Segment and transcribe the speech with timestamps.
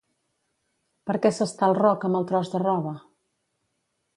[1.09, 2.95] Per què s'està al roc amb el tros de roba?